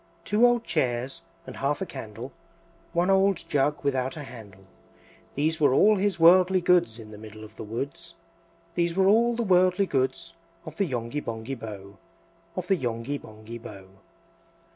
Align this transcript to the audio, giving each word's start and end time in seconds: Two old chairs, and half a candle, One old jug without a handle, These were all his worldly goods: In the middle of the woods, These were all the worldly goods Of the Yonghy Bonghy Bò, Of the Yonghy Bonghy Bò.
Two 0.25 0.47
old 0.47 0.63
chairs, 0.63 1.21
and 1.45 1.57
half 1.57 1.79
a 1.79 1.85
candle, 1.85 2.31
One 2.91 3.11
old 3.11 3.47
jug 3.47 3.83
without 3.83 4.17
a 4.17 4.23
handle, 4.23 4.63
These 5.35 5.59
were 5.59 5.75
all 5.75 5.97
his 5.97 6.19
worldly 6.19 6.59
goods: 6.59 6.97
In 6.97 7.11
the 7.11 7.19
middle 7.19 7.43
of 7.43 7.55
the 7.55 7.63
woods, 7.63 8.15
These 8.73 8.95
were 8.95 9.05
all 9.07 9.35
the 9.35 9.43
worldly 9.43 9.85
goods 9.85 10.33
Of 10.65 10.77
the 10.77 10.85
Yonghy 10.89 11.19
Bonghy 11.21 11.55
Bò, 11.55 11.97
Of 12.55 12.65
the 12.65 12.77
Yonghy 12.77 13.19
Bonghy 13.19 13.59
Bò. 13.59 13.85